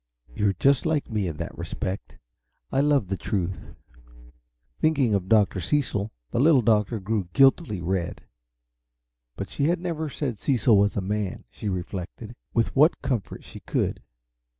[0.33, 2.17] You're just like me in that respect.
[2.71, 3.75] I love the truth."
[4.79, 5.59] Thinking of Dr.
[5.59, 8.23] Cecil, the Little Doctor grew guiltily red.
[9.35, 13.59] But she had never said Cecil was a man, she reflected, with what comfort she
[13.59, 14.01] could.